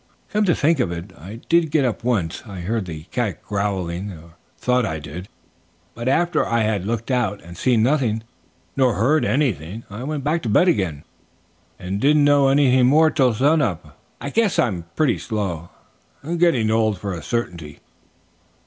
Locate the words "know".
12.25-12.47